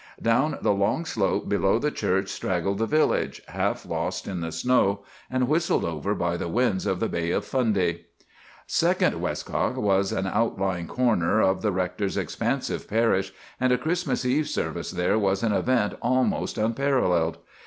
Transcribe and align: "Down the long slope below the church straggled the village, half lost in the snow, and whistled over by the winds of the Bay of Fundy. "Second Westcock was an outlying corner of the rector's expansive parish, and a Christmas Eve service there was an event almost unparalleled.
"Down 0.19 0.57
the 0.63 0.73
long 0.73 1.05
slope 1.05 1.47
below 1.47 1.77
the 1.77 1.91
church 1.91 2.27
straggled 2.29 2.79
the 2.79 2.87
village, 2.87 3.39
half 3.49 3.85
lost 3.85 4.27
in 4.27 4.39
the 4.41 4.51
snow, 4.51 5.01
and 5.29 5.47
whistled 5.47 5.85
over 5.85 6.15
by 6.15 6.37
the 6.37 6.47
winds 6.47 6.87
of 6.87 6.99
the 6.99 7.07
Bay 7.07 7.29
of 7.29 7.45
Fundy. 7.45 8.05
"Second 8.65 9.21
Westcock 9.21 9.75
was 9.77 10.11
an 10.11 10.25
outlying 10.25 10.87
corner 10.87 11.39
of 11.39 11.61
the 11.61 11.71
rector's 11.71 12.17
expansive 12.17 12.87
parish, 12.87 13.31
and 13.59 13.71
a 13.71 13.77
Christmas 13.77 14.25
Eve 14.25 14.47
service 14.49 14.89
there 14.89 15.19
was 15.19 15.43
an 15.43 15.53
event 15.53 15.93
almost 16.01 16.57
unparalleled. 16.57 17.37